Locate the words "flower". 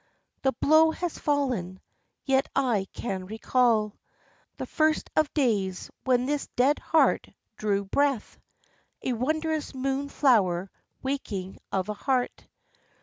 10.09-10.71